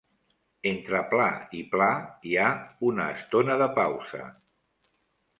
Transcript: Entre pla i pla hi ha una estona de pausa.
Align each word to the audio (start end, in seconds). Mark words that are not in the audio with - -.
Entre 0.69 1.01
pla 1.09 1.25
i 1.59 1.59
pla 1.73 1.89
hi 2.29 2.33
ha 2.37 2.47
una 2.91 3.05
estona 3.17 3.59
de 3.63 3.67
pausa. 3.77 4.23